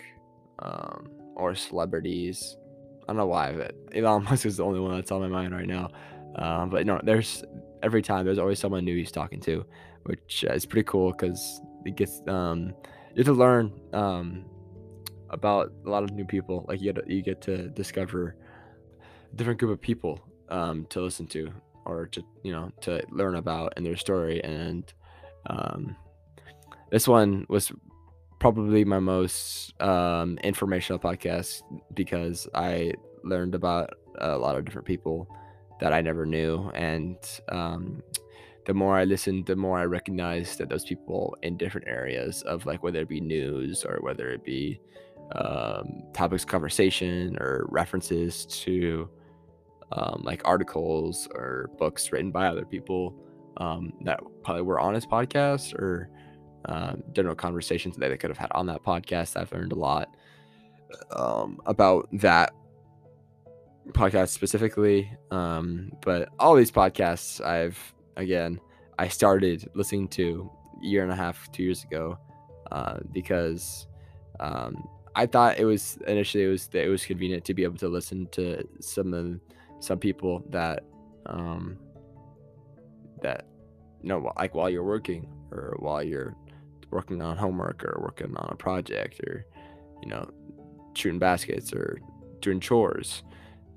um, 0.60 1.10
or 1.36 1.56
celebrities. 1.56 2.58
I 3.04 3.08
don't 3.08 3.18
know 3.18 3.28
why, 3.28 3.54
but 3.54 3.76
Elon 3.96 4.24
Musk 4.30 4.46
is 4.46 4.58
the 4.58 4.66
only 4.66 4.80
one 4.80 4.96
that's 4.96 5.12
on 5.12 5.22
my 5.22 5.28
mind 5.28 5.54
right 5.54 5.68
now. 5.68 5.90
Um, 6.36 6.70
but 6.70 6.86
no, 6.86 7.00
there's 7.04 7.44
every 7.82 8.02
time 8.02 8.26
there's 8.26 8.40
always 8.40 8.60
someone 8.60 8.86
new 8.86 8.96
he's 8.96 9.12
talking 9.12 9.40
to, 9.42 9.66
which 10.04 10.44
is 10.44 10.66
pretty 10.66 10.86
cool 10.86 11.12
because 11.12 11.62
it 11.86 11.96
gets 11.96 12.22
um, 12.28 12.74
you 13.16 13.24
to 13.24 13.34
learn 13.34 13.72
um, 13.94 14.46
about 15.30 15.72
a 15.86 15.90
lot 15.90 16.04
of 16.04 16.12
new 16.12 16.26
people. 16.26 16.66
Like 16.68 16.82
you 16.82 16.94
get 16.94 17.10
you 17.10 17.22
get 17.24 17.42
to 17.42 17.70
discover 17.70 18.36
a 19.32 19.36
different 19.36 19.60
group 19.60 19.72
of 19.72 19.82
people 19.82 20.20
um, 20.50 20.86
to 20.90 21.02
listen 21.02 21.28
to 21.28 21.52
or 21.86 22.06
to 22.08 22.24
you 22.44 22.52
know 22.52 22.72
to 22.82 23.02
learn 23.10 23.36
about 23.36 23.74
in 23.78 23.84
their 23.84 23.98
story 23.98 24.44
and 24.44 24.94
um, 25.48 25.96
this 26.92 27.08
one 27.08 27.46
was 27.50 27.72
probably 28.40 28.86
my 28.86 29.00
most 29.00 29.80
um, 29.82 30.38
informational 30.44 31.00
podcast 31.00 31.62
because 31.94 32.48
i 32.54 32.92
learned 33.24 33.56
about 33.56 33.94
a 34.20 34.38
lot 34.38 34.56
of 34.56 34.66
different 34.66 34.88
people 34.88 35.28
that 35.80 35.94
I 35.94 36.02
never 36.02 36.26
knew. 36.26 36.70
And 36.74 37.18
um, 37.50 38.04
the 38.66 38.74
more 38.74 38.98
I 38.98 39.06
listened, 39.06 39.46
the 39.46 39.56
more 39.56 39.80
I 39.80 39.86
recognized 39.86 40.58
that 40.60 40.70
those 40.70 40.86
people 40.86 41.36
in 41.42 41.58
different 41.58 41.88
areas 41.88 42.42
of 42.44 42.66
like 42.66 42.84
whether 42.84 43.02
it 43.02 43.10
be 43.10 43.22
news 43.22 43.86
or 43.86 44.00
whether 44.02 44.30
it 44.30 44.44
be 44.44 44.80
um, 45.34 46.04
topics 46.14 46.46
conversation 46.46 47.38
or 47.40 47.66
references 47.70 48.46
to 48.46 49.10
um, 49.92 50.22
like 50.24 50.42
articles 50.46 51.28
or 51.34 51.70
books 51.78 52.12
written 52.12 52.32
by 52.32 52.48
other 52.48 52.66
people 52.66 53.16
um, 53.58 53.94
that 54.02 54.20
probably 54.44 54.62
were 54.62 54.80
on 54.80 54.94
his 54.94 55.06
podcast 55.06 55.74
or 55.74 56.10
um, 56.66 57.04
general 57.14 57.36
conversations 57.36 57.96
that 57.98 58.10
they 58.10 58.18
could 58.18 58.30
have 58.30 58.38
had 58.38 58.52
on 58.52 58.68
that 58.68 58.84
podcast. 58.84 59.40
I've 59.40 59.52
learned 59.52 59.72
a 59.72 59.80
lot 59.80 60.16
um, 61.12 61.60
about 61.66 62.08
that 62.14 62.54
podcast 63.90 64.30
specifically. 64.30 65.12
Um, 65.32 65.92
but 66.02 66.30
all 66.40 66.56
these 66.56 66.72
podcasts, 66.72 67.44
I've 67.44 67.80
again, 68.16 68.60
I 68.98 69.08
started 69.08 69.70
listening 69.76 70.08
to 70.10 70.52
a 70.82 70.86
year 70.86 71.04
and 71.04 71.12
a 71.12 71.16
half, 71.16 71.52
two 71.52 71.64
years 71.64 71.84
ago, 71.84 72.18
uh, 72.72 73.00
because 73.12 73.88
um, 74.40 74.88
I 75.16 75.26
thought 75.26 75.60
it 75.60 75.66
was 75.66 75.98
initially 76.08 76.44
it 76.44 76.48
was 76.48 76.70
it 76.74 76.90
was 76.90 77.06
convenient 77.06 77.46
to 77.46 77.54
be 77.54 77.64
able 77.64 77.78
to 77.78 77.88
listen 77.88 78.28
to 78.32 78.68
some 78.80 79.14
of 79.14 79.40
some 79.80 80.00
people 80.00 80.44
that 80.50 80.84
um, 81.26 81.78
that 83.22 83.46
you 84.02 84.10
know 84.10 84.32
like 84.38 84.56
while 84.56 84.70
you're 84.70 84.84
working 84.84 85.28
or 85.52 85.76
while 85.80 86.04
you're 86.04 86.36
working 86.92 87.22
on 87.22 87.38
homework 87.38 87.84
or 87.84 88.00
working 88.02 88.36
on 88.36 88.50
a 88.52 88.56
project 88.56 89.20
or 89.26 89.46
you 90.02 90.10
know 90.10 90.30
shooting 90.94 91.20
baskets 91.20 91.74
or 91.74 92.00
doing 92.40 92.60
chores 92.60 93.24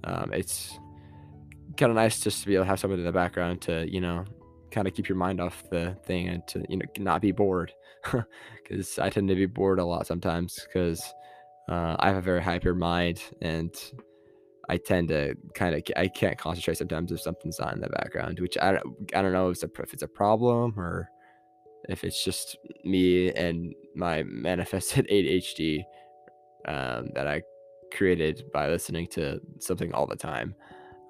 um, 0.05 0.33
it's 0.33 0.79
kind 1.77 1.91
of 1.91 1.97
nice 1.97 2.21
just 2.21 2.43
to 2.43 2.47
be 2.47 2.55
able 2.55 2.65
to 2.65 2.69
have 2.69 2.81
somebody 2.81 3.03
in 3.03 3.07
the 3.07 3.13
background 3.13 3.61
to 3.61 3.91
you 3.91 4.01
know 4.01 4.25
kind 4.71 4.89
of 4.89 4.95
keep 4.95 5.09
your 5.09 5.19
mind 5.19 5.41
off 5.41 5.69
the 5.71 5.97
thing 6.05 6.29
and 6.29 6.47
to 6.49 6.65
you 6.69 6.77
know 6.79 6.87
not 6.99 7.21
be 7.21 7.33
bored. 7.33 7.73
Because 8.63 8.99
i 8.99 9.11
tend 9.11 9.29
to 9.29 9.35
be 9.35 9.45
bored 9.45 9.79
a 9.81 9.85
lot 9.85 10.07
sometimes 10.07 10.59
because 10.65 11.03
uh, 11.69 11.95
i 11.99 12.09
have 12.09 12.17
a 12.17 12.23
very 12.23 12.43
hyper 12.43 12.75
mind 12.75 13.21
and 13.43 13.75
i 14.69 14.77
tend 14.77 15.09
to 15.09 15.35
kind 15.55 15.75
of 15.75 15.83
i 15.97 16.09
can't 16.09 16.39
concentrate 16.39 16.79
sometimes 16.79 17.11
if 17.13 17.21
something's 17.21 17.59
not 17.59 17.75
in 17.75 17.81
the 17.81 17.89
background 17.89 18.39
which 18.41 18.57
i 18.61 18.73
don't, 18.73 19.15
I 19.15 19.23
don't 19.23 19.33
know 19.33 19.49
if 19.49 19.63
it's, 19.63 19.65
a, 19.65 19.83
if 19.83 19.93
it's 19.93 20.03
a 20.03 20.09
problem 20.09 20.79
or 20.79 21.11
if 21.89 22.05
it's 22.05 22.23
just 22.25 22.57
me 22.85 23.33
and 23.33 23.75
my 23.95 24.23
manifested 24.23 25.07
adhd 25.11 25.85
um, 26.67 27.09
that 27.15 27.27
i 27.27 27.43
created 27.93 28.45
by 28.53 28.69
listening 28.69 29.07
to 29.07 29.41
something 29.59 29.93
all 29.93 30.07
the 30.07 30.17
time, 30.17 30.55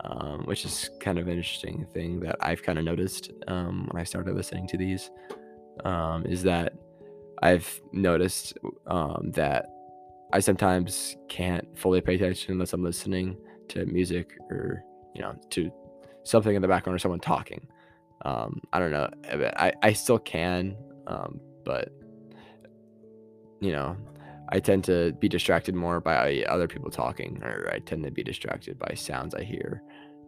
um, 0.04 0.42
which 0.44 0.64
is 0.64 0.90
kind 1.00 1.18
of 1.18 1.28
an 1.28 1.36
interesting 1.36 1.86
thing 1.92 2.20
that 2.20 2.36
I've 2.40 2.62
kind 2.62 2.78
of 2.78 2.84
noticed 2.84 3.30
um, 3.46 3.88
when 3.90 4.00
I 4.00 4.04
started 4.04 4.34
listening 4.34 4.66
to 4.68 4.76
these. 4.76 5.10
Um, 5.84 6.26
is 6.26 6.42
that 6.42 6.74
I've 7.42 7.80
noticed 7.92 8.58
um, 8.86 9.30
that 9.34 9.66
I 10.32 10.40
sometimes 10.40 11.16
can't 11.28 11.66
fully 11.78 12.00
pay 12.00 12.14
attention 12.14 12.52
unless 12.52 12.72
I'm 12.72 12.82
listening 12.82 13.36
to 13.68 13.84
music 13.86 14.36
or 14.50 14.82
you 15.14 15.22
know 15.22 15.34
to 15.50 15.70
something 16.24 16.54
in 16.54 16.62
the 16.62 16.68
background 16.68 16.96
or 16.96 16.98
someone 16.98 17.20
talking. 17.20 17.66
Um, 18.24 18.60
I 18.72 18.78
don't 18.78 18.92
know. 18.92 19.08
I, 19.56 19.72
I 19.82 19.92
still 19.92 20.18
can, 20.18 20.76
um, 21.06 21.40
but 21.64 21.90
you 23.60 23.72
know, 23.72 23.96
I 24.48 24.60
tend 24.60 24.84
to 24.84 25.12
be 25.14 25.28
distracted 25.28 25.74
more 25.74 26.00
by 26.00 26.42
other 26.44 26.68
people 26.68 26.90
talking, 26.90 27.40
or 27.42 27.70
I 27.72 27.80
tend 27.80 28.04
to 28.04 28.10
be 28.10 28.22
distracted 28.22 28.78
by 28.78 28.94
sounds 28.94 29.34
I 29.34 29.42
hear. 29.42 29.82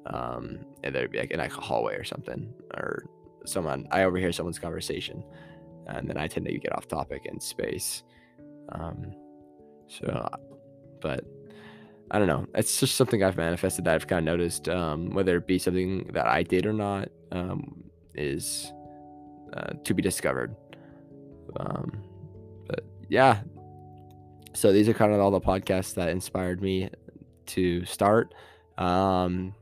Um, 0.07 0.59
and 0.83 0.95
there'd 0.95 1.13
be 1.13 1.19
like 1.19 1.31
in 1.31 1.39
like 1.39 1.57
a 1.57 1.61
hallway 1.61 1.95
or 1.95 2.05
something, 2.05 2.53
or 2.75 3.05
someone 3.47 3.87
I 3.91 4.03
overhear 4.03 4.33
someone's 4.33 4.59
conversation, 4.59 5.23
and 5.87 6.09
then 6.09 6.19
I 6.19 6.27
tend 6.27 6.47
to 6.47 6.59
get 6.59 6.75
off 6.77 6.89
topic 6.89 7.27
in 7.27 7.41
space. 7.41 8.03
Um, 8.73 9.15
so, 9.89 10.29
but 11.01 11.25
I 12.11 12.19
don't 12.19 12.29
know. 12.29 12.47
It's 12.55 12.79
just 12.79 12.97
something 12.97 13.23
I've 13.23 13.37
manifested 13.37 13.85
that 13.87 13.95
I've 13.95 14.07
kind 14.07 14.29
of 14.29 14.33
noticed, 14.33 14.69
um, 14.69 15.11
whether 15.11 15.37
it 15.37 15.47
be 15.47 15.59
something 15.59 16.11
that 16.13 16.27
I 16.27 16.43
did 16.43 16.67
or 16.67 16.73
not, 16.73 17.09
um, 17.33 17.85
is 18.15 18.73
uh, 19.53 19.73
to 19.85 19.95
be 19.95 20.03
discovered. 20.03 20.55
Um, 21.59 22.05
but 22.67 22.85
yeah, 23.09 23.41
so 24.55 24.73
these 24.73 24.89
are 24.89 24.95
kind 24.95 25.13
of 25.13 25.21
all 25.21 25.31
the 25.31 25.41
podcasts 25.41 25.95
that 25.95 26.09
inspired 26.09 26.63
me 26.63 26.91
to 27.47 27.85
start. 27.85 28.35
Um, 28.79 29.55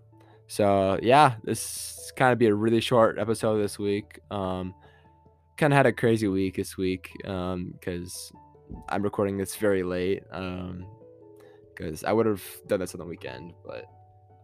so 0.47 0.99
yeah, 1.03 1.35
this 1.45 2.13
kind 2.17 2.33
of 2.33 2.39
be 2.39 2.47
a 2.47 2.55
really 2.55 2.81
short 2.81 3.19
episode 3.19 3.59
this 3.63 3.79
week. 3.79 4.21
Um, 4.31 4.75
kind 5.57 5.73
of 5.73 5.77
had 5.77 5.87
a 5.87 5.93
crazy 5.93 6.29
week 6.29 6.57
this 6.57 6.77
week 6.77 7.11
because 7.17 8.33
um, 8.35 8.41
I'm 8.89 9.03
recording 9.03 9.39
this 9.39 9.57
very 9.57 9.83
late. 9.83 10.23
because 10.31 12.05
um, 12.05 12.09
I 12.09 12.13
would 12.13 12.27
have 12.27 12.43
done 12.67 12.81
this 12.81 12.95
on 12.95 12.99
the 12.99 13.07
weekend, 13.07 13.55
but 13.65 13.87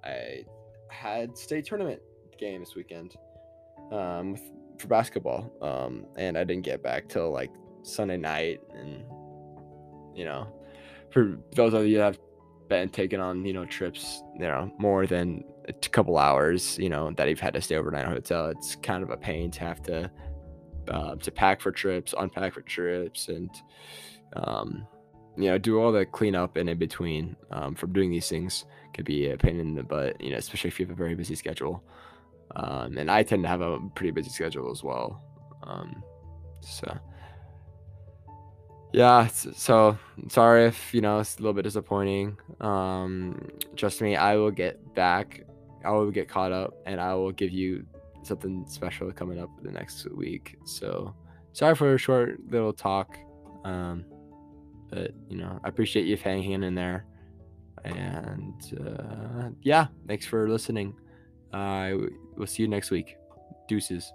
I 0.05 0.45
had 0.91 1.37
state 1.37 1.67
tournament 1.67 2.01
game 2.39 2.61
this 2.61 2.75
weekend 2.75 3.17
um, 3.93 4.37
for 4.79 4.89
basketball, 4.89 5.53
um, 5.61 6.07
and 6.17 6.39
I 6.39 6.45
didn't 6.45 6.65
get 6.65 6.83
back 6.83 7.09
till 7.09 7.31
like 7.33 7.51
Sunday 7.83 8.17
night 8.17 8.61
and 8.75 9.05
you 10.19 10.25
know, 10.25 10.49
for 11.11 11.39
those 11.55 11.73
of 11.75 11.87
you 11.87 11.99
that 11.99 12.05
have 12.05 12.19
been 12.69 12.89
taking 12.89 13.21
on, 13.21 13.45
you 13.45 13.53
know, 13.53 13.65
trips, 13.65 14.23
you 14.35 14.41
know, 14.41 14.71
more 14.79 15.07
than 15.07 15.45
a 15.69 15.73
couple 15.73 16.19
hours, 16.19 16.77
you 16.79 16.89
know, 16.89 17.13
that 17.17 17.29
you've 17.29 17.41
had 17.41 17.55
to 17.55 17.61
stay 17.61 17.77
overnight 17.77 18.05
in 18.05 18.11
a 18.11 18.15
hotel, 18.15 18.47
it's 18.49 18.75
kind 18.77 19.03
of 19.03 19.11
a 19.11 19.17
pain 19.17 19.51
to 19.53 19.61
have 19.61 19.81
to 19.85 20.11
uh, 20.89 21.15
to 21.17 21.31
pack 21.31 21.61
for 21.61 21.71
trips, 21.71 22.15
unpack 22.19 22.55
for 22.55 22.63
trips, 22.63 23.29
and 23.29 23.51
um, 24.35 24.87
you 25.37 25.45
know, 25.45 25.59
do 25.59 25.81
all 25.81 25.93
the 25.93 26.05
cleanup 26.05 26.57
and 26.57 26.69
in 26.69 26.79
between 26.79 27.37
um, 27.51 27.75
from 27.75 27.93
doing 27.93 28.11
these 28.11 28.29
things 28.29 28.65
could 28.95 29.05
be 29.05 29.31
a 29.31 29.37
pain 29.37 29.61
in 29.61 29.75
the 29.75 29.83
butt, 29.83 30.21
you 30.21 30.31
know, 30.31 30.37
especially 30.37 30.69
if 30.69 30.81
you 30.81 30.87
have 30.87 30.93
a 30.93 30.97
very 30.97 31.15
busy 31.15 31.35
schedule. 31.35 31.83
Um, 32.57 32.99
and 32.99 33.11
I 33.11 33.23
tend 33.23 33.43
to 33.45 33.49
have 33.49 33.61
a 33.61 33.79
pretty 33.95 34.11
busy 34.11 34.31
schedule 34.31 34.71
as 34.71 34.83
well. 34.83 35.23
Um, 35.63 36.03
so 36.61 36.99
yeah 38.93 39.27
so 39.27 39.99
sorry 40.29 40.67
if 40.67 40.95
you 40.95 41.01
know 41.01 41.19
it's 41.19 41.37
a 41.37 41.41
little 41.41 41.53
bit 41.53 41.63
disappointing 41.63 42.37
um 42.61 43.39
trust 43.77 44.01
me 44.01 44.17
i 44.17 44.35
will 44.35 44.51
get 44.51 44.95
back 44.95 45.43
i 45.85 45.91
will 45.91 46.11
get 46.11 46.27
caught 46.27 46.53
up 46.53 46.75
and 46.87 47.01
i 47.01 47.15
will 47.15 47.33
give 47.33 47.51
you 47.51 47.85
something 48.23 48.65
special 48.67 49.13
coming 49.13 49.39
up 49.39 49.51
the 49.63 49.71
next 49.71 50.11
week 50.13 50.57
so 50.65 51.15
sorry 51.53 51.75
for 51.75 51.95
a 51.95 51.99
short 51.99 52.39
little 52.51 52.73
talk 52.73 53.19
um 53.65 54.05
but 54.91 55.13
you 55.29 55.37
know 55.37 55.61
i 55.65 55.69
appreciate 55.69 56.07
you 56.07 56.17
hanging 56.17 56.63
in 56.63 56.75
there. 56.75 57.05
And 57.85 58.55
uh 58.85 59.51
yeah 59.63 59.87
thanks 60.07 60.27
for 60.27 60.49
listening. 60.49 60.95
Uh, 61.53 61.93
will 62.37 62.47
see 62.47 62.63
you 62.63 62.69
next 62.69 62.91
week. 62.91 63.17
Deuces 63.69 64.13